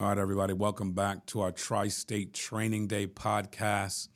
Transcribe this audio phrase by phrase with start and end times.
[0.00, 4.08] All right, everybody, welcome back to our Tri State Training Day podcast.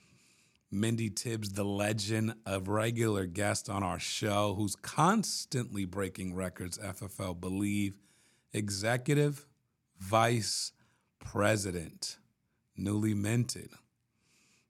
[0.71, 7.41] Mindy Tibbs, the legend, a regular guest on our show who's constantly breaking records, FFL
[7.41, 7.97] Believe,
[8.53, 9.47] executive
[9.99, 10.73] vice
[11.21, 12.19] president,
[12.77, 13.71] newly minted.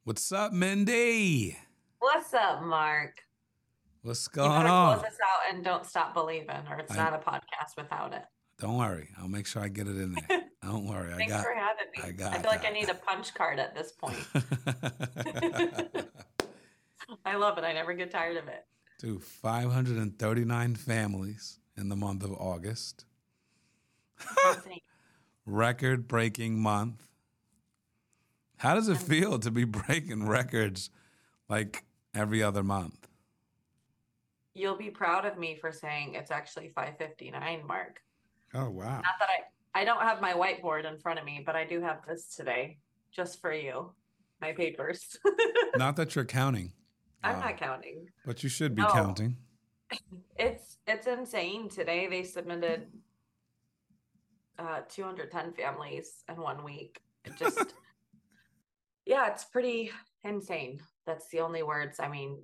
[0.04, 1.56] What's up, Mindy?
[1.98, 3.22] What's up, Mark?
[4.02, 4.98] What's You going better on?
[4.98, 8.22] close us out and don't stop believing, or it's I- not a podcast without it.
[8.58, 10.42] Don't worry, I'll make sure I get it in there.
[10.62, 11.44] Don't worry, I Thanks got.
[11.44, 12.02] for having me.
[12.02, 14.18] I got I feel like I need a punch card at this point.
[17.24, 17.64] I love it.
[17.64, 18.66] I never get tired of it.
[19.00, 23.04] To 539 families in the month of August.
[25.46, 27.06] Record breaking month.
[28.58, 30.90] How does it feel to be breaking records
[31.48, 33.08] like every other month?
[34.54, 38.00] You'll be proud of me for saying it's actually 5:59, Mark.
[38.54, 38.96] Oh, wow.
[38.96, 41.80] Not that I I don't have my whiteboard in front of me, but I do
[41.80, 42.78] have this today
[43.12, 43.92] just for you.
[44.40, 45.16] My papers.
[45.76, 46.72] Not that you're counting.
[47.22, 48.06] I'm uh, not counting.
[48.24, 48.88] But you should be No.
[48.88, 49.36] counting.
[50.38, 51.68] It's it's insane.
[51.68, 52.86] Today they submitted
[54.58, 57.00] uh 210 families in one week.
[57.24, 57.74] It just
[59.06, 59.90] yeah, it's pretty
[60.24, 60.80] insane.
[61.06, 61.98] That's the only words.
[61.98, 62.38] I mean,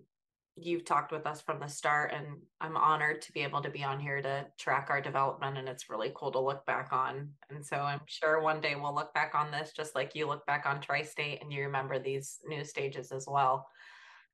[0.57, 2.27] you've talked with us from the start and
[2.61, 5.91] I'm honored to be able to be on here to track our development and it's
[5.91, 7.31] really cool to look back on.
[7.51, 10.47] And so I'm sure one day we'll look back on this just like you look
[10.47, 13.67] back on Tri-State and you remember these new stages as well.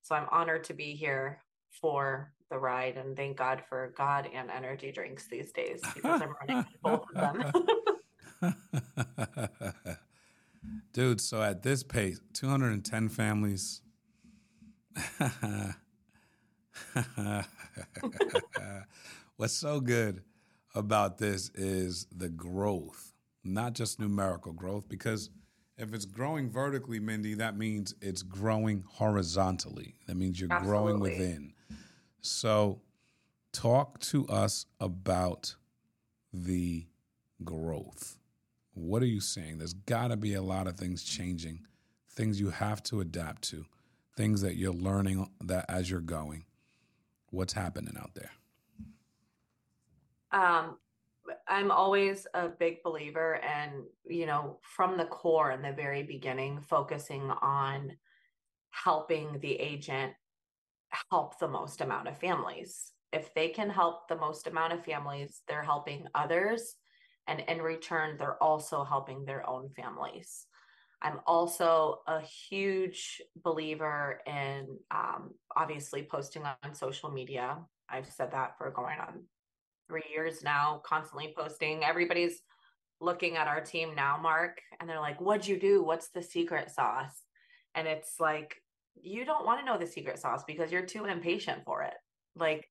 [0.03, 1.43] So I'm honored to be here
[1.81, 6.35] for the ride and thank God for God and energy drinks these days because I'm
[6.47, 7.43] running both of
[8.43, 8.57] them.
[10.93, 13.81] Dude, so at this pace, 210 families.
[19.37, 20.23] What's so good
[20.75, 25.31] about this is the growth, not just numerical growth, because
[25.79, 29.95] if it's growing vertically, Mindy, that means it's growing horizontally.
[30.07, 31.55] That means you're growing within.
[32.21, 32.83] So,
[33.53, 35.57] talk to us about
[36.33, 36.87] the
[37.45, 38.19] growth.
[38.75, 39.59] What are you saying?
[39.59, 41.61] There's got to be a lot of things changing,
[42.11, 43.65] things you have to adapt to,
[44.17, 46.45] things that you're learning that as you're going.
[47.31, 48.31] What's happening out there?
[50.33, 50.77] um
[51.49, 56.61] i'm always a big believer and you know from the core in the very beginning
[56.61, 57.93] focusing on
[58.71, 60.13] helping the agent
[61.11, 65.43] help the most amount of families if they can help the most amount of families
[65.49, 66.77] they're helping others
[67.27, 70.47] and in return they're also helping their own families
[71.03, 78.57] i'm also a huge believer in um, obviously posting on social media i've said that
[78.59, 79.21] for going on
[79.91, 81.83] three years now, constantly posting.
[81.85, 82.41] Everybody's
[83.01, 85.83] looking at our team now, Mark, and they're like, What'd you do?
[85.83, 87.25] What's the secret sauce?
[87.75, 88.55] And it's like,
[88.95, 91.95] you don't want to know the secret sauce because you're too impatient for it.
[92.37, 92.69] Like,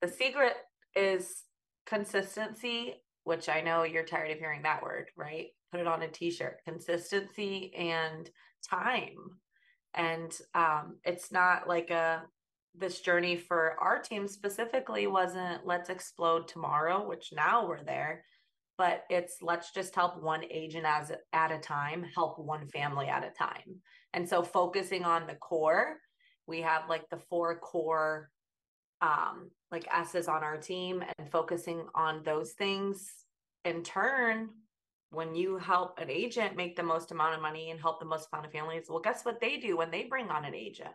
[0.00, 0.54] the secret
[0.96, 1.42] is
[1.86, 2.94] consistency,
[3.24, 5.48] which I know you're tired of hearing that word, right?
[5.72, 8.30] Put it on a t shirt consistency and
[8.68, 9.16] time.
[9.94, 12.22] And um, it's not like a
[12.74, 18.24] this journey for our team specifically wasn't let's explode tomorrow, which now we're there,
[18.78, 23.24] but it's let's just help one agent as at a time, help one family at
[23.24, 23.80] a time.
[24.14, 25.96] And so focusing on the core,
[26.46, 28.30] we have like the four core
[29.00, 33.10] um like S's on our team and focusing on those things
[33.64, 34.50] in turn
[35.12, 38.28] when you help an agent make the most amount of money and help the most
[38.32, 40.90] amount of families, well, guess what they do when they bring on an agent?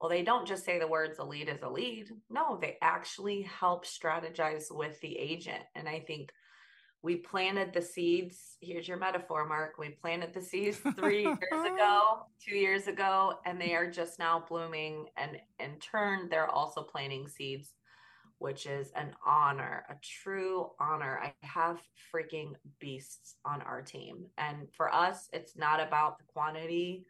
[0.00, 2.08] Well, they don't just say the words a lead is a lead.
[2.30, 5.62] No, they actually help strategize with the agent.
[5.74, 6.30] And I think
[7.02, 8.56] we planted the seeds.
[8.60, 9.76] Here's your metaphor, Mark.
[9.78, 14.42] We planted the seeds three years ago, two years ago, and they are just now
[14.48, 15.06] blooming.
[15.16, 17.74] And in turn, they're also planting seeds,
[18.38, 21.20] which is an honor, a true honor.
[21.22, 21.80] I have
[22.12, 24.26] freaking beasts on our team.
[24.38, 27.06] And for us, it's not about the quantity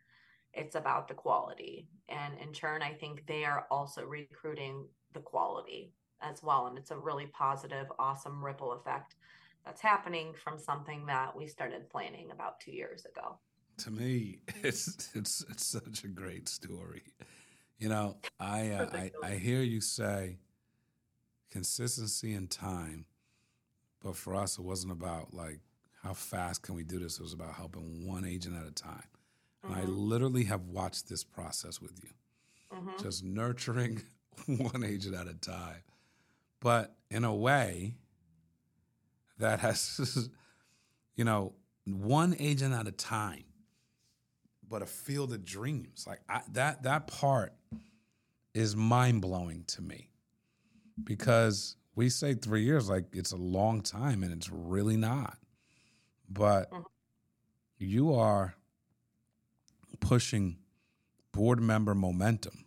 [0.54, 1.88] it's about the quality.
[2.08, 6.66] And in turn, I think they are also recruiting the quality as well.
[6.66, 9.14] And it's a really positive, awesome ripple effect
[9.64, 13.38] that's happening from something that we started planning about two years ago.
[13.78, 17.02] To me, it's it's it's such a great story.
[17.78, 20.38] You know, I uh, I, I hear you say
[21.50, 23.06] consistency and time,
[24.02, 25.60] but for us, it wasn't about like
[26.02, 27.18] how fast can we do this.
[27.18, 29.08] It was about helping one agent at a time.
[29.64, 32.10] And I literally have watched this process with you,
[32.72, 33.02] mhm.
[33.02, 34.02] just nurturing
[34.46, 35.82] one agent at a time.
[36.60, 37.96] But in a way
[39.38, 40.30] that has,
[41.16, 41.54] you know,
[41.84, 43.44] one agent at a time,
[44.68, 46.04] but a field of dreams.
[46.06, 47.54] Like I, that that part
[48.54, 50.10] is mind blowing to me
[51.04, 55.36] because we say three years like it's a long time and it's really not.
[56.28, 56.82] But mm-hmm.
[57.78, 58.54] you are
[60.00, 60.58] pushing
[61.32, 62.64] board member momentum,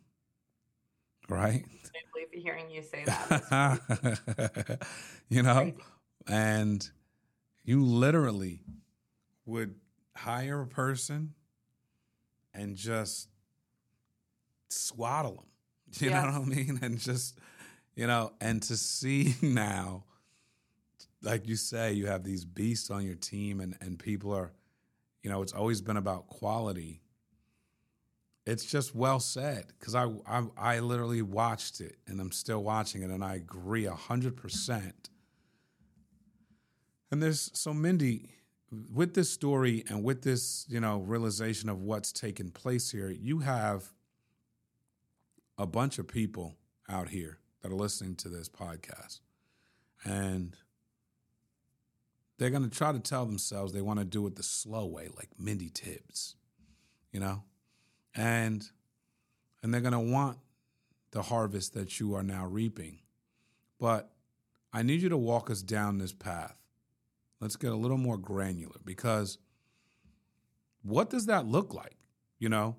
[1.29, 1.63] right?
[1.65, 4.87] I believe hearing you say that.
[5.29, 5.73] you know,
[6.27, 6.89] and
[7.63, 8.61] you literally
[9.45, 9.75] would
[10.15, 11.33] hire a person
[12.53, 13.29] and just
[14.69, 15.45] swaddle them.
[15.99, 16.21] You yeah.
[16.21, 16.79] know what I mean?
[16.81, 17.37] And just,
[17.95, 20.03] you know, and to see now,
[21.21, 24.51] like you say, you have these beasts on your team and, and people are,
[25.21, 27.01] you know, it's always been about quality.
[28.45, 33.03] It's just well said because I, I I literally watched it and I'm still watching
[33.03, 35.09] it and I agree a hundred percent.
[37.11, 38.31] And there's so Mindy,
[38.91, 43.39] with this story and with this, you know, realization of what's taken place here, you
[43.39, 43.93] have
[45.59, 46.55] a bunch of people
[46.89, 49.19] out here that are listening to this podcast.
[50.03, 50.55] And
[52.37, 55.09] they're going to try to tell themselves they want to do it the slow way,
[55.15, 56.35] like Mindy Tibbs,
[57.11, 57.43] you know?
[58.15, 58.67] And
[59.63, 60.39] and they're going to want
[61.11, 62.99] the harvest that you are now reaping.
[63.79, 64.11] But
[64.73, 66.61] I need you to walk us down this path
[67.41, 69.39] Let's get a little more granular because
[70.83, 71.97] what does that look like?
[72.37, 72.77] You know,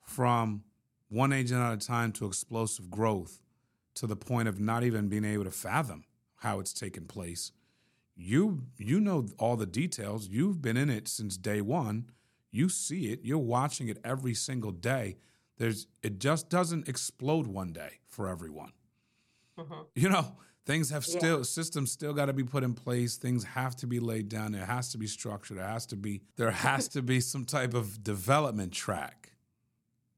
[0.00, 0.62] from
[1.08, 3.42] one agent at a time to explosive growth
[3.96, 6.04] to the point of not even being able to fathom
[6.36, 7.52] how it's taken place.
[8.14, 10.28] You you know all the details.
[10.28, 12.10] You've been in it since day 1.
[12.50, 13.20] You see it.
[13.22, 15.16] You're watching it every single day.
[15.58, 18.72] There's it just doesn't explode one day for everyone.
[19.58, 19.82] Mm-hmm.
[19.94, 21.42] You know, Things have still yeah.
[21.44, 23.16] systems still got to be put in place.
[23.16, 24.50] Things have to be laid down.
[24.50, 25.54] There has to be structure.
[25.54, 29.30] There has to be there has to be some type of development track.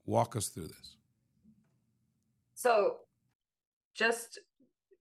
[0.06, 0.96] Walk us through this.
[2.54, 2.96] So,
[3.98, 4.38] just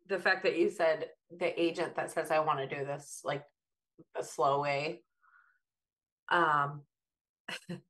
[0.08, 3.44] the fact that you said the agent that says I want to do this like
[4.16, 5.04] the slow way.
[6.30, 6.82] Um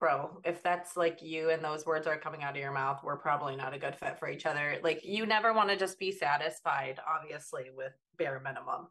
[0.00, 3.16] bro, if that's like you and those words are coming out of your mouth, we're
[3.16, 4.78] probably not a good fit for each other.
[4.82, 8.88] Like you never want to just be satisfied, obviously, with bare minimum.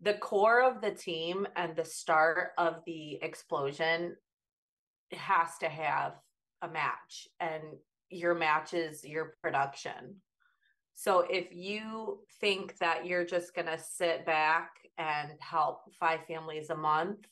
[0.00, 4.16] The core of the team and the start of the explosion
[5.12, 6.14] has to have
[6.62, 7.62] a match, and
[8.10, 10.16] your matches your production.
[10.94, 16.70] So if you think that you're just going to sit back and help five families
[16.70, 17.26] a month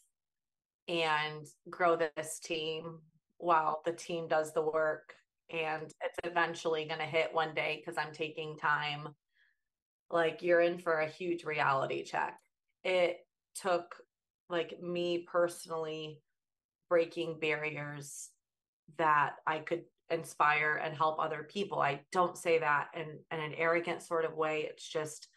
[0.89, 3.01] and grow this team
[3.39, 5.15] while the team does the work
[5.51, 9.09] and it's eventually going to hit one day because i'm taking time
[10.11, 12.39] like you're in for a huge reality check
[12.85, 13.19] it
[13.55, 13.97] took
[14.49, 16.21] like me personally
[16.89, 18.31] breaking barriers
[18.97, 23.55] that i could inspire and help other people i don't say that in, in an
[23.55, 25.29] arrogant sort of way it's just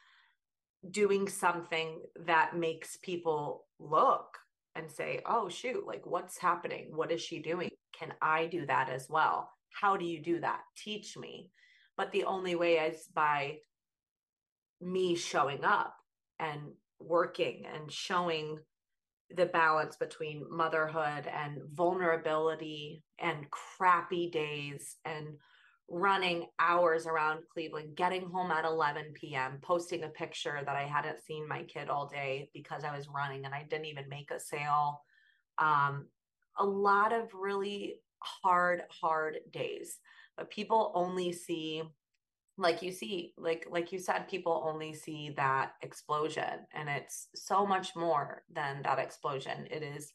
[0.89, 4.38] doing something that makes people look
[4.75, 6.92] and say, oh, shoot, like what's happening?
[6.95, 7.69] What is she doing?
[7.98, 9.51] Can I do that as well?
[9.71, 10.62] How do you do that?
[10.77, 11.51] Teach me.
[11.98, 13.57] But the only way is by
[14.81, 15.95] me showing up
[16.39, 16.62] and
[17.00, 18.60] working and showing
[19.35, 25.27] the balance between motherhood and vulnerability and crappy days and
[25.89, 31.24] running hours around Cleveland, getting home at 11 p.m., posting a picture that I hadn't
[31.24, 34.39] seen my kid all day because I was running and I didn't even make a
[34.39, 35.01] sale.
[35.57, 36.07] Um,
[36.57, 39.98] a lot of really hard, hard days.
[40.38, 41.83] But people only see
[42.60, 47.66] like you see like like you said people only see that explosion and it's so
[47.66, 50.12] much more than that explosion it is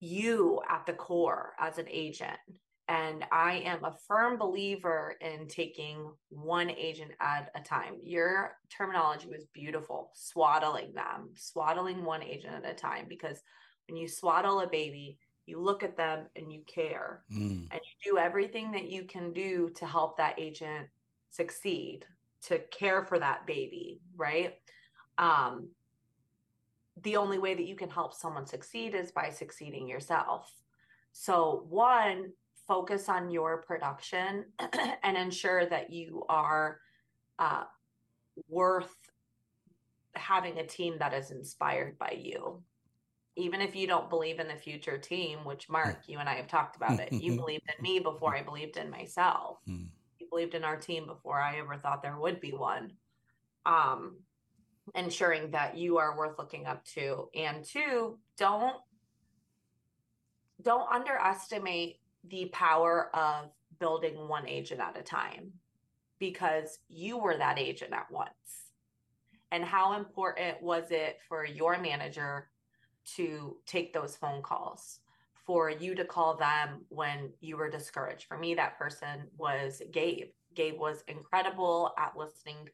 [0.00, 2.38] you at the core as an agent
[2.88, 7.94] and I am a firm believer in taking one agent at a time.
[8.00, 13.06] Your terminology was beautiful, swaddling them, swaddling one agent at a time.
[13.08, 13.42] Because
[13.88, 17.66] when you swaddle a baby, you look at them and you care, mm.
[17.70, 20.88] and you do everything that you can do to help that agent
[21.36, 22.04] succeed,
[22.42, 24.54] to care for that baby, right?
[25.18, 25.68] Um,
[27.02, 30.50] the only way that you can help someone succeed is by succeeding yourself.
[31.12, 32.32] So, one,
[32.66, 34.46] focus on your production
[35.02, 36.80] and ensure that you are
[37.38, 37.64] uh,
[38.48, 38.94] worth
[40.14, 42.62] having a team that is inspired by you.
[43.36, 46.48] Even if you don't believe in the future team, which Mark, you and I have
[46.48, 49.58] talked about it, you believed in me before I believed in myself.
[50.36, 52.92] Believed in our team before I ever thought there would be one.
[53.64, 54.16] Um,
[54.94, 58.76] ensuring that you are worth looking up to and two don't
[60.60, 65.54] don't underestimate the power of building one agent at a time
[66.18, 68.68] because you were that agent at once
[69.52, 72.50] and how important was it for your manager
[73.16, 75.00] to take those phone calls
[75.46, 80.28] for you to call them when you were discouraged for me that person was gabe
[80.54, 82.68] gabe was incredible at listening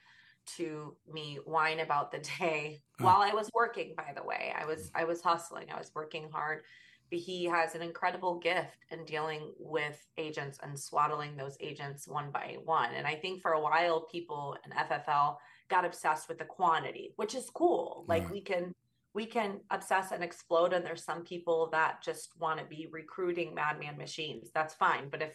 [0.47, 3.05] to me whine about the day oh.
[3.05, 4.53] while I was working by the way.
[4.59, 4.91] I was mm.
[4.95, 5.67] I was hustling.
[5.73, 6.63] I was working hard.
[7.11, 12.31] But he has an incredible gift in dealing with agents and swaddling those agents one
[12.31, 12.89] by one.
[12.95, 15.37] And I think for a while people in FFL
[15.69, 18.07] got obsessed with the quantity, which is cool.
[18.09, 18.73] Like we can
[19.15, 23.55] we can obsess and explode and there's some people that just want to be recruiting
[23.55, 24.51] madman machines.
[24.55, 25.09] That's fine.
[25.11, 25.33] But if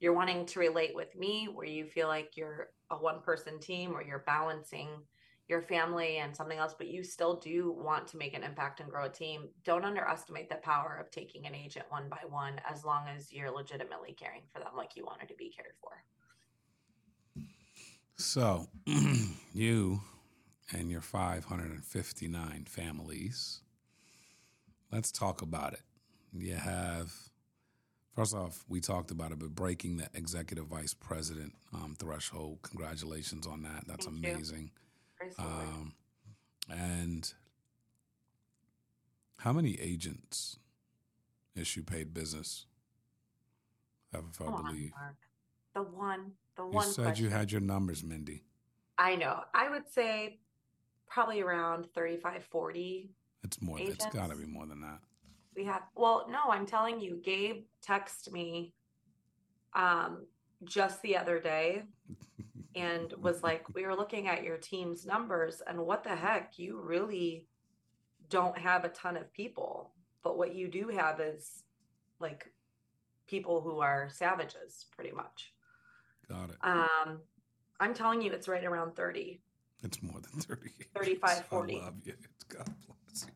[0.00, 3.92] you're wanting to relate with me where you feel like you're a one person team
[3.92, 4.88] or you're balancing
[5.48, 8.90] your family and something else but you still do want to make an impact and
[8.90, 12.84] grow a team don't underestimate the power of taking an agent one by one as
[12.84, 15.90] long as you're legitimately caring for them like you wanted to be cared for
[18.16, 18.66] so
[19.52, 20.00] you
[20.72, 23.60] and your 559 families
[24.90, 25.82] let's talk about it
[26.32, 27.12] you have
[28.14, 32.58] First off, we talked about it, but breaking the executive vice president um, threshold.
[32.62, 33.84] Congratulations on that.
[33.86, 34.70] That's Thank amazing.
[35.38, 35.94] Um,
[36.68, 37.32] and
[39.38, 40.58] how many agents
[41.56, 42.66] issue paid business?
[44.12, 44.92] Have I believe.
[45.74, 46.86] the one, the one.
[46.86, 47.24] You said question.
[47.24, 48.42] you had your numbers, Mindy.
[48.98, 49.40] I know.
[49.54, 50.38] I would say
[51.12, 53.10] probably around 35, 40.
[53.44, 53.78] It's more.
[53.78, 54.06] Agents.
[54.06, 54.98] It's got to be more than that
[55.56, 58.72] we have well no i'm telling you gabe texted me
[59.74, 60.24] um
[60.64, 61.82] just the other day
[62.74, 66.80] and was like we were looking at your team's numbers and what the heck you
[66.80, 67.46] really
[68.30, 69.92] don't have a ton of people
[70.22, 71.64] but what you do have is
[72.18, 72.50] like
[73.26, 75.52] people who are savages pretty much
[76.28, 77.20] got it um
[77.80, 79.40] i'm telling you it's right around 30
[79.82, 82.14] it's more than 30 35 40 I love you.
[82.22, 82.66] It's God
[83.06, 83.32] bless you.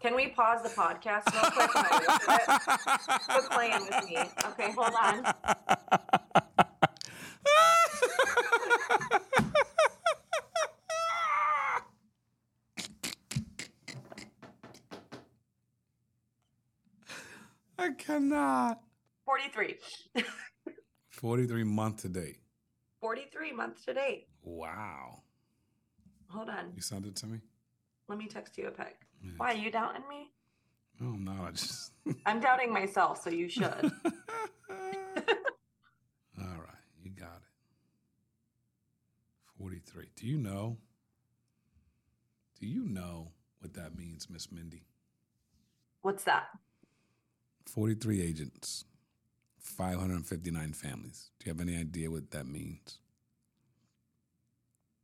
[0.00, 1.70] Can we pause the podcast real quick?
[3.28, 4.18] Quit playing with me.
[4.50, 5.34] Okay, hold on.
[17.78, 18.80] I cannot.
[19.24, 19.76] 43.
[21.10, 22.38] 43 month to date.
[23.06, 24.26] 43 months to date.
[24.42, 25.22] Wow.
[26.26, 26.72] Hold on.
[26.74, 27.38] You sent it to me?
[28.08, 28.96] Let me text you a pic.
[29.36, 30.32] Why are you doubting me?
[31.00, 31.92] Oh no, I just
[32.26, 33.62] I'm doubting myself, so you should.
[33.92, 33.92] All
[36.40, 37.52] right, you got it.
[39.56, 40.06] 43.
[40.16, 40.76] Do you know?
[42.60, 44.82] Do you know what that means, Miss Mindy?
[46.02, 46.48] What's that?
[47.66, 48.84] 43 agents,
[49.58, 51.30] 559 families.
[51.38, 52.98] Do you have any idea what that means?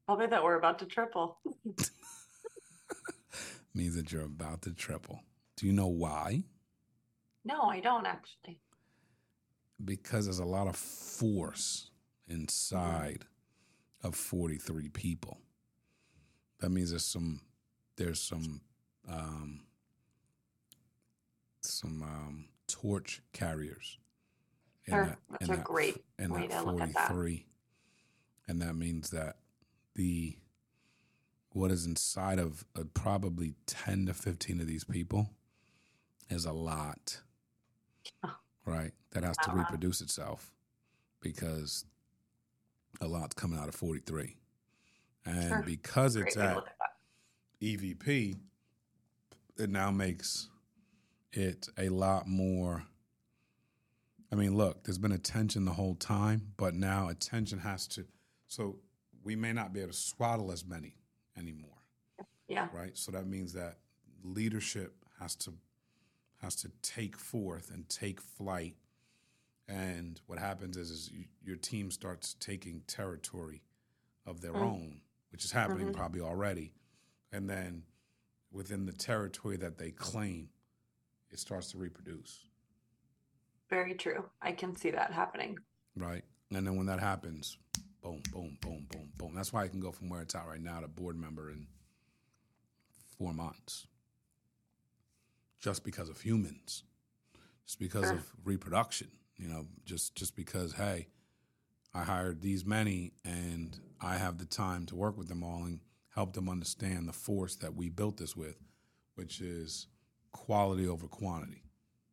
[0.06, 1.38] Probably that we're about to triple.
[3.74, 5.20] means that you're about to triple.
[5.56, 6.42] Do you know why?
[7.44, 8.58] No, I don't actually.
[9.84, 11.90] Because there's a lot of force
[12.28, 13.24] inside
[14.02, 15.38] of 43 people.
[16.60, 17.40] That means there's some
[17.96, 18.60] there's some
[19.08, 19.62] um,
[21.60, 23.98] some um, torch carriers.
[24.88, 25.06] Sure.
[25.06, 27.12] That, That's a that, great way to look at that.
[28.48, 29.36] And that means that
[29.94, 30.36] the
[31.52, 35.28] what is inside of uh, probably 10 to 15 of these people
[36.30, 37.20] is a lot,
[38.24, 38.34] oh.
[38.64, 38.92] right?
[39.10, 39.58] That has to uh-huh.
[39.58, 40.50] reproduce itself
[41.20, 41.84] because
[43.00, 44.36] a lot's coming out of 43.
[45.24, 45.62] And sure.
[45.64, 46.64] because it's Great at
[47.60, 48.36] EVP,
[49.58, 50.48] it now makes
[51.32, 52.84] it a lot more.
[54.32, 58.06] I mean, look, there's been attention the whole time, but now attention has to.
[58.48, 58.78] So
[59.22, 60.94] we may not be able to swaddle as many
[61.36, 61.68] anymore.
[62.48, 62.68] Yeah.
[62.72, 62.96] Right.
[62.96, 63.76] So that means that
[64.24, 65.52] leadership has to
[66.40, 68.74] has to take forth and take flight.
[69.68, 73.62] And what happens is, is you, your team starts taking territory
[74.26, 74.62] of their mm.
[74.62, 75.94] own, which is happening mm-hmm.
[75.94, 76.72] probably already.
[77.30, 77.84] And then
[78.50, 80.48] within the territory that they claim,
[81.30, 82.44] it starts to reproduce.
[83.72, 84.26] Very true.
[84.42, 85.56] I can see that happening.
[85.96, 86.22] Right.
[86.54, 87.56] And then when that happens,
[88.02, 89.32] boom, boom, boom, boom, boom.
[89.34, 91.66] That's why I can go from where it's at right now to board member in
[93.16, 93.86] four months.
[95.58, 96.82] Just because of humans,
[97.64, 98.16] just because sure.
[98.16, 101.06] of reproduction, you know, just just because hey,
[101.94, 105.80] I hired these many and I have the time to work with them all and
[106.14, 108.56] help them understand the force that we built this with,
[109.14, 109.86] which is
[110.30, 111.62] quality over quantity.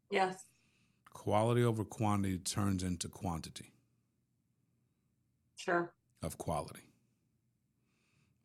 [0.10, 0.46] Yes.
[1.12, 3.74] Quality over quantity turns into quantity.
[5.56, 5.92] Sure.
[6.24, 6.82] Of quality.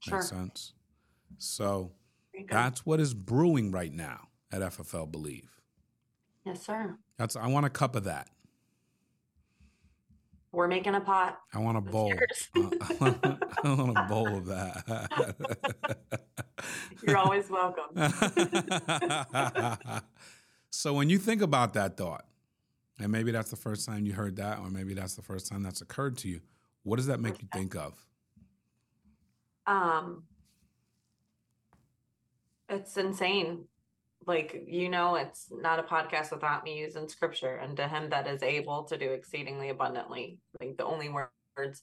[0.00, 0.18] Sure.
[0.18, 0.72] Makes sense?
[1.38, 1.92] So
[2.50, 5.50] that's what is brewing right now at FFL Believe.
[6.44, 6.96] Yes, sir.
[7.16, 8.28] That's I want a cup of that.
[10.52, 11.38] We're making a pot.
[11.52, 12.14] I want a bowl.
[12.54, 13.14] I
[13.64, 15.96] want a bowl of that.
[17.06, 17.96] You're always welcome.
[20.70, 22.24] so when you think about that thought,
[22.98, 25.62] and maybe that's the first time you heard that, or maybe that's the first time
[25.62, 26.40] that's occurred to you,
[26.82, 27.94] what does that make you think of?
[29.66, 30.24] Um,
[32.68, 33.64] it's insane.
[34.26, 38.26] Like you know it's not a podcast without me using scripture and to him that
[38.26, 41.82] is able to do exceedingly abundantly like the only words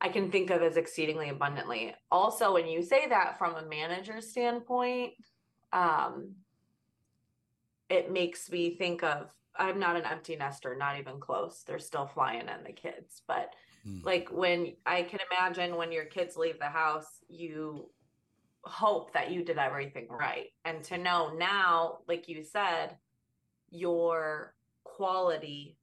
[0.00, 1.94] i can think of as exceedingly abundantly.
[2.12, 5.14] Also when you say that from a manager standpoint
[5.72, 6.36] um
[7.88, 12.06] it makes me think of i'm not an empty nester not even close they're still
[12.06, 13.54] flying in the kids but
[13.86, 14.04] mm.
[14.04, 17.88] like when i can imagine when your kids leave the house you
[18.64, 20.48] hope that you did everything right.
[20.64, 22.96] And to know now, like you said,
[23.70, 24.54] your
[24.84, 25.76] quality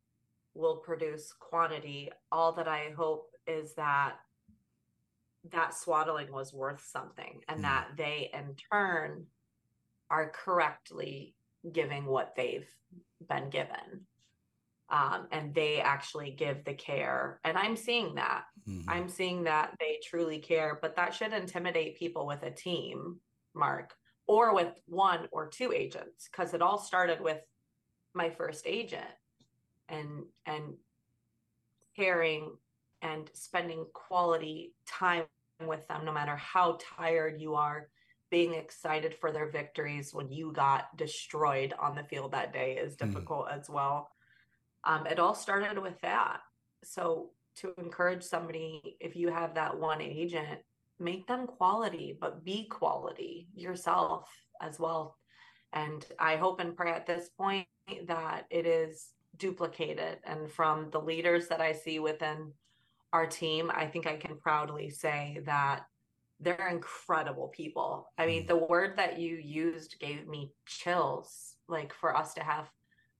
[0.54, 2.10] will produce quantity.
[2.32, 4.14] All that I hope is that
[5.52, 7.64] that swaddling was worth something and mm.
[7.64, 9.26] that they in turn
[10.10, 11.36] are correctly
[11.72, 12.70] giving what they've
[13.28, 14.06] been given
[14.92, 17.40] um, and they actually give the care.
[17.44, 18.46] And I'm seeing that.
[18.68, 18.90] Mm-hmm.
[18.90, 23.18] I'm seeing that they truly care, but that should intimidate people with a team,
[23.54, 23.94] Mark,
[24.28, 27.42] or with one or two agents, because it all started with
[28.14, 29.06] my first agent
[29.88, 30.74] and and
[31.96, 32.52] caring
[33.02, 35.26] and spending quality time
[35.66, 37.88] with them no matter how tired you are
[38.30, 42.96] being excited for their victories when you got destroyed on the field that day is
[42.96, 43.08] mm-hmm.
[43.08, 43.58] difficult mm.
[43.60, 44.10] as well
[44.84, 46.40] um, it all started with that.
[46.84, 50.60] So to encourage somebody, if you have that one agent,
[51.00, 54.30] make them quality, but be quality yourself
[54.62, 55.18] as well.
[55.74, 57.68] And I hope and pray at this point
[58.08, 60.18] that it is duplicated.
[60.26, 62.54] And from the leaders that I see within
[63.14, 65.86] our team, I think I can proudly say that
[66.40, 68.10] they're incredible people.
[68.18, 68.48] I mean, mm.
[68.48, 72.70] the word that you used gave me chills, like for us to have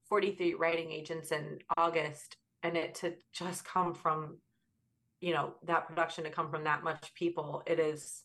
[0.08, 4.38] 43 writing agents in August and it to just come from
[5.22, 8.24] you know that production to come from that much people it is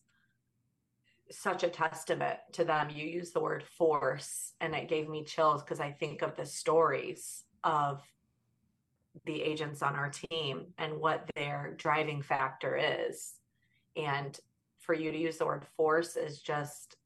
[1.30, 5.62] such a testament to them you use the word force and it gave me chills
[5.62, 8.02] because i think of the stories of
[9.26, 13.34] the agents on our team and what their driving factor is
[13.96, 14.38] and
[14.84, 16.96] for you to use the word force is just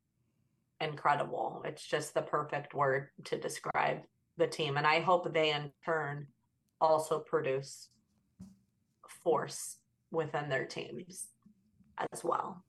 [0.81, 3.99] incredible it's just the perfect word to describe
[4.38, 4.77] the team.
[4.77, 6.29] And I hope they in turn
[6.81, 7.88] also produce
[9.23, 9.77] force
[10.11, 11.27] within their teams
[12.12, 12.64] as well.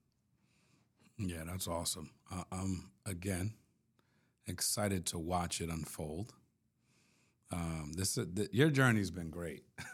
[1.18, 2.12] Yeah, that's awesome.
[2.32, 3.54] Uh, I'm again
[4.48, 6.34] excited to watch it unfold.
[7.52, 9.64] Um, this the, your journey's been great.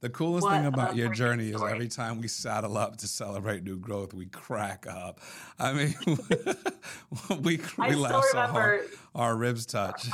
[0.00, 1.70] the coolest what thing about your journey story.
[1.70, 5.20] is every time we saddle up to celebrate new growth, we crack up.
[5.58, 5.94] I mean,
[7.42, 8.82] we we laugh so hard,
[9.14, 10.08] our ribs touch.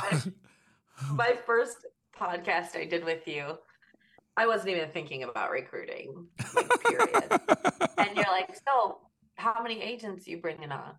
[1.11, 1.77] my first
[2.19, 3.57] podcast I did with you,
[4.37, 7.23] I wasn't even thinking about recruiting, like, period.
[7.97, 8.99] and you're like, so
[9.35, 10.95] how many agents you bringing on?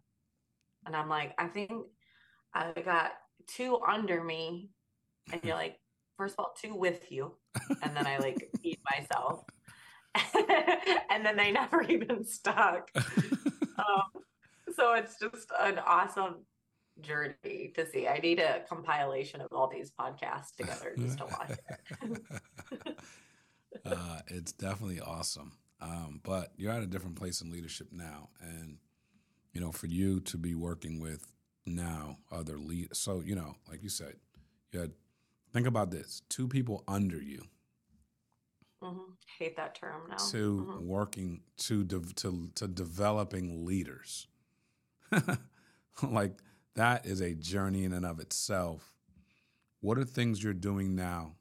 [0.87, 1.71] And I'm like, I think
[2.55, 3.13] I got
[3.47, 4.71] two under me.
[5.33, 5.79] And you're like,
[6.17, 7.33] first of all, two with you.
[7.83, 9.45] And then I like eat myself.
[11.11, 12.91] and then they never even stuck.
[13.79, 14.23] Um,
[14.75, 16.37] so it's just an awesome
[17.03, 18.09] journey to see.
[18.09, 22.99] I need a compilation of all these podcasts together just to watch it.
[23.85, 25.53] uh, it's definitely awesome.
[25.79, 28.31] Um, but you're at a different place in leadership now.
[28.41, 28.79] And,
[29.53, 31.27] you know, for you to be working with
[31.67, 34.15] now other lead, so, you know, like you said,
[34.73, 34.93] you had,
[35.53, 37.43] think about this two people under you.
[38.83, 39.13] Mm-hmm.
[39.39, 40.17] Hate that term now.
[40.17, 40.87] To mm-hmm.
[40.87, 44.27] working to de- to to developing leaders,
[46.03, 46.39] like
[46.75, 48.93] that is a journey in and of itself.
[49.81, 51.33] What are things you're doing now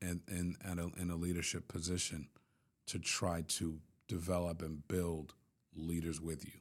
[0.00, 2.28] in in, in, a, in a leadership position
[2.86, 5.34] to try to develop and build
[5.76, 6.60] leaders with you?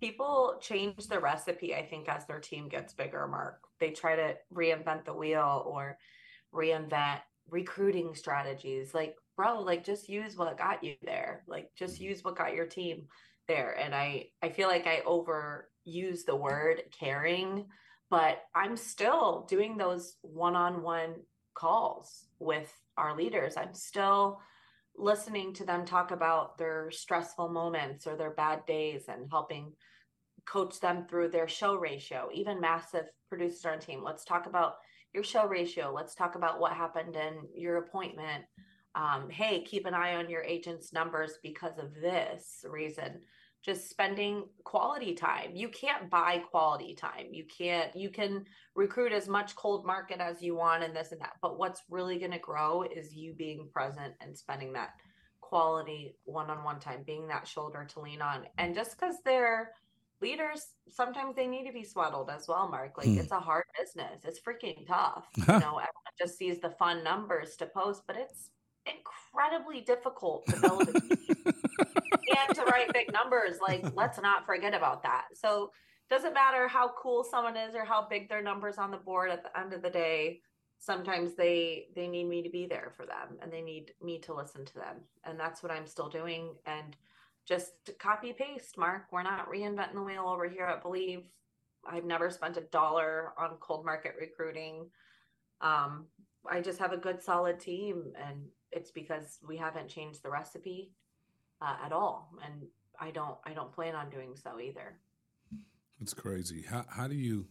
[0.00, 3.65] People change the recipe, I think, as their team gets bigger, Mark.
[3.80, 5.98] They try to reinvent the wheel or
[6.54, 8.94] reinvent recruiting strategies.
[8.94, 11.44] Like, bro, like just use what got you there.
[11.46, 12.04] Like, just mm-hmm.
[12.04, 13.06] use what got your team
[13.48, 13.72] there.
[13.78, 17.66] And I, I feel like I overuse the word caring,
[18.10, 21.14] but I'm still doing those one on one
[21.54, 23.56] calls with our leaders.
[23.56, 24.40] I'm still
[24.98, 29.72] listening to them talk about their stressful moments or their bad days and helping
[30.46, 34.02] coach them through their show ratio, even massive producers on team.
[34.02, 34.76] Let's talk about
[35.12, 35.92] your show ratio.
[35.94, 38.44] Let's talk about what happened in your appointment.
[38.94, 43.20] Um, hey, keep an eye on your agent's numbers because of this reason.
[43.62, 45.50] Just spending quality time.
[45.54, 47.26] You can't buy quality time.
[47.32, 51.20] You can't, you can recruit as much cold market as you want and this and
[51.20, 51.34] that.
[51.42, 54.90] But what's really going to grow is you being present and spending that
[55.40, 58.44] quality one on one time, being that shoulder to lean on.
[58.58, 59.72] And just because they're,
[60.20, 62.96] leaders sometimes they need to be swaddled as well mark.
[62.96, 63.18] Like hmm.
[63.18, 64.20] it's a hard business.
[64.24, 65.26] It's freaking tough.
[65.36, 68.50] You know everyone just sees the fun numbers to post but it's
[68.86, 73.58] incredibly difficult to build a team and to write big numbers.
[73.60, 75.24] Like let's not forget about that.
[75.34, 75.70] So
[76.08, 79.42] doesn't matter how cool someone is or how big their numbers on the board at
[79.42, 80.40] the end of the day
[80.78, 84.34] sometimes they they need me to be there for them and they need me to
[84.34, 84.96] listen to them.
[85.24, 86.54] And that's what i'm still doing.
[86.66, 86.96] And
[87.46, 89.04] just copy paste, Mark.
[89.12, 91.22] We're not reinventing the wheel over here at Believe.
[91.88, 94.86] I've never spent a dollar on cold market recruiting.
[95.60, 96.06] Um,
[96.50, 100.90] I just have a good, solid team, and it's because we haven't changed the recipe
[101.62, 102.66] uh, at all, and
[103.00, 104.98] I don't, I don't plan on doing so either.
[106.00, 106.64] It's crazy.
[106.68, 107.46] How how do you,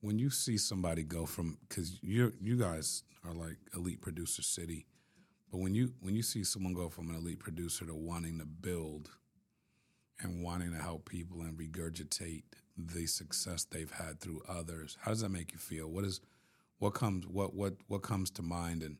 [0.00, 4.86] when you see somebody go from because you you guys are like elite producer city,
[5.50, 8.44] but when you when you see someone go from an elite producer to wanting to
[8.44, 9.10] build
[10.20, 12.44] and wanting to help people and regurgitate
[12.76, 15.88] the success they've had through others, how does that make you feel?
[15.88, 16.20] What is
[16.78, 18.96] what comes what what what comes to mind and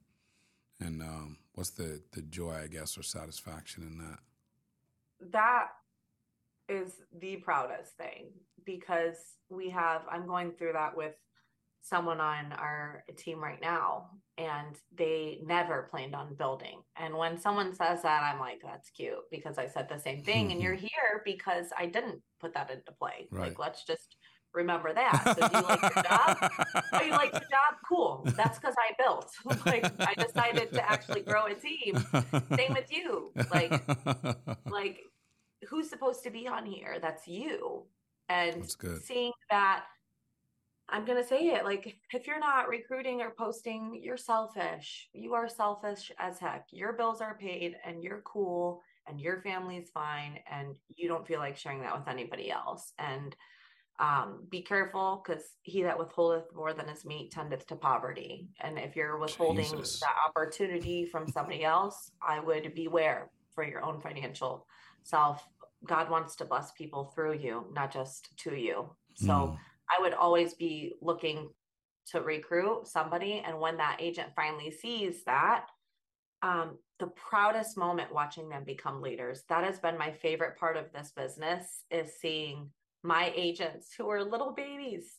[0.80, 4.18] and um, what's the the joy I guess or satisfaction in that?
[5.32, 5.68] That
[6.68, 8.30] is the proudest thing
[8.64, 9.16] because
[9.50, 11.14] we have I'm going through that with
[11.84, 14.06] someone on our team right now
[14.38, 16.80] and they never planned on building.
[16.96, 20.50] And when someone says that, I'm like, that's cute because I said the same thing.
[20.50, 23.28] and you're here because I didn't put that into play.
[23.30, 23.48] Right.
[23.48, 24.16] Like, let's just
[24.54, 25.36] remember that.
[25.38, 26.52] So do you like your job?
[26.94, 27.74] oh, you like your job?
[27.86, 28.26] Cool.
[28.34, 29.30] That's because I built.
[29.66, 32.02] like I decided to actually grow a team.
[32.56, 33.30] Same with you.
[33.52, 33.82] Like,
[34.70, 35.00] like
[35.68, 36.98] who's supposed to be on here?
[37.02, 37.84] That's you.
[38.30, 38.66] And
[39.02, 39.84] seeing that
[40.88, 45.08] I'm going to say it like if you're not recruiting or posting, you're selfish.
[45.12, 46.66] You are selfish as heck.
[46.70, 51.40] Your bills are paid and you're cool and your family's fine and you don't feel
[51.40, 52.92] like sharing that with anybody else.
[52.98, 53.34] And
[53.98, 58.48] um, be careful because he that withholdeth more than his meat tendeth to poverty.
[58.60, 60.00] And if you're withholding Jesus.
[60.00, 64.66] that opportunity from somebody else, I would beware for your own financial
[65.02, 65.46] self.
[65.86, 68.90] God wants to bless people through you, not just to you.
[69.14, 69.58] So, mm
[69.90, 71.50] I would always be looking
[72.12, 73.42] to recruit somebody.
[73.44, 75.66] And when that agent finally sees that,
[76.42, 79.44] um, the proudest moment watching them become leaders.
[79.48, 82.70] That has been my favorite part of this business is seeing
[83.02, 85.16] my agents who are little babies,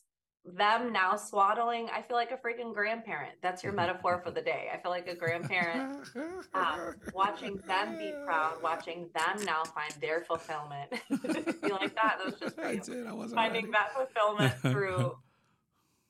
[0.54, 1.88] them now swaddling.
[1.92, 3.34] I feel like a freaking grandparent.
[3.42, 4.68] That's your metaphor for the day.
[4.72, 6.08] I feel like a grandparent.
[6.54, 10.92] Um, watching them be proud, watching them now find their fulfillment.
[11.10, 12.18] you like that?
[12.18, 13.06] That was just I did.
[13.06, 13.72] I wasn't finding ready.
[13.72, 15.16] that fulfillment through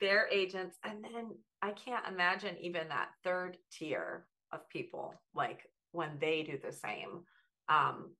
[0.00, 1.30] their agents, and then
[1.62, 5.60] I can't imagine even that third tier of people like
[5.92, 7.22] when they do the same.
[7.68, 8.10] Um,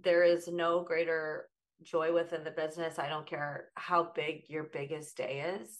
[0.00, 1.48] there is no greater
[1.84, 2.98] joy within the business.
[2.98, 5.78] I don't care how big your biggest day is.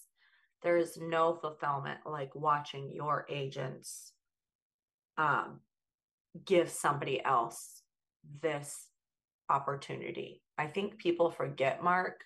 [0.62, 4.12] There is no fulfillment like watching your agents
[5.18, 5.60] um,
[6.44, 7.82] give somebody else
[8.40, 8.86] this
[9.48, 10.42] opportunity.
[10.56, 12.22] I think people forget, Mark,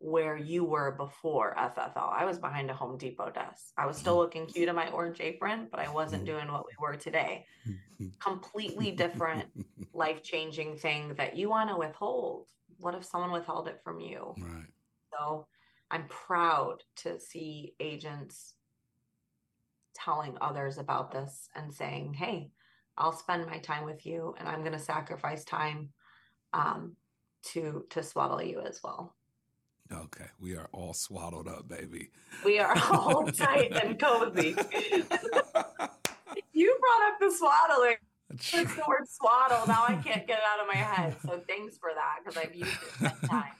[0.00, 2.12] where you were before FFL.
[2.12, 3.72] I was behind a Home Depot desk.
[3.76, 4.20] I was still mm-hmm.
[4.20, 6.36] looking cute in my orange apron, but I wasn't mm-hmm.
[6.36, 7.44] doing what we were today.
[8.20, 9.46] Completely different,
[9.92, 12.46] life changing thing that you want to withhold
[12.78, 14.34] what if someone withheld it from you?
[14.38, 14.66] Right.
[15.12, 15.46] So
[15.90, 18.54] I'm proud to see agents
[19.94, 22.50] telling others about this and saying, hey,
[22.96, 25.90] I'll spend my time with you and I'm going to sacrifice time
[26.52, 26.96] um,
[27.44, 29.14] to to swaddle you as well.
[29.90, 32.10] Okay, we are all swaddled up, baby.
[32.44, 34.54] We are all tight and cozy.
[36.52, 37.96] you brought up the swaddling.
[38.40, 39.66] It's the word swaddle.
[39.66, 41.16] Now I can't get it out of my head.
[41.22, 43.54] So thanks for that because I've used it ten times.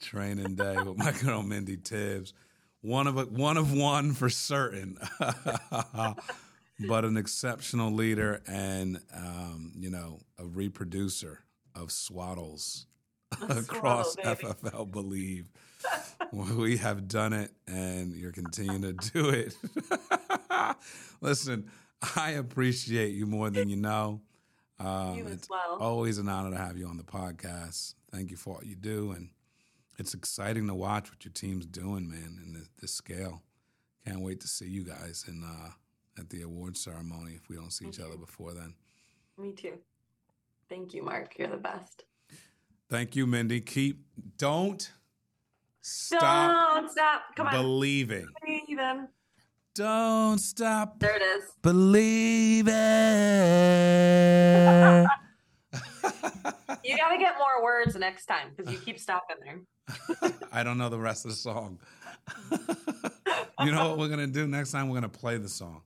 [0.00, 2.32] Training day with my girl Mindy Tibbs.
[2.80, 9.90] One of a, one of one for certain, but an exceptional leader and um, you
[9.90, 11.44] know a reproducer
[11.76, 12.86] of swaddles
[13.48, 14.28] across baby.
[14.28, 15.46] FFL Believe.
[16.32, 19.56] we have done it and you're continuing to do it.
[21.20, 21.70] Listen,
[22.16, 24.20] I appreciate you more than you know.
[24.80, 25.78] Um, You as well.
[25.80, 27.94] always an honor to have you on the podcast.
[28.10, 29.12] Thank you for what you do.
[29.12, 29.30] And
[29.98, 33.42] it's exciting to watch what your team's doing, man, in this, this scale.
[34.06, 35.70] Can't wait to see you guys in, uh,
[36.18, 38.74] at the award ceremony if we don't see each other before then.
[39.38, 39.78] Me too.
[40.68, 41.38] Thank you, Mark.
[41.38, 42.04] You're the best.
[42.90, 43.60] Thank you, Mindy.
[43.60, 44.04] Keep,
[44.38, 44.90] don't
[45.80, 47.22] stop Don't stop.
[47.36, 47.52] Come on.
[47.52, 48.26] believing.
[49.74, 51.44] Don't stop There it is.
[51.62, 52.72] believing.
[56.84, 59.60] You got to get more words next time because you keep stopping there.
[60.52, 61.78] I don't know the rest of the song.
[63.60, 64.88] you know what we're gonna do next time?
[64.88, 65.82] We're gonna play the song.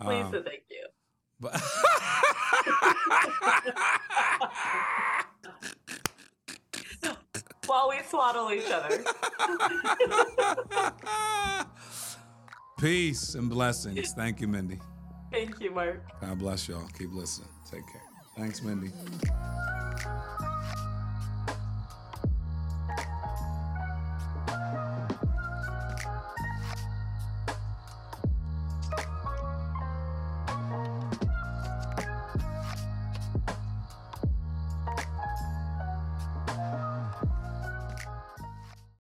[0.00, 0.86] Please Um, and thank you.
[1.40, 1.54] but
[7.66, 9.02] While we swaddle each other.
[12.84, 14.12] Peace and blessings.
[14.12, 14.78] Thank you, Mindy.
[15.32, 16.02] Thank you, Mark.
[16.20, 16.86] God bless y'all.
[16.98, 17.48] Keep listening.
[17.64, 18.02] Take care.
[18.36, 18.90] Thanks, Mindy.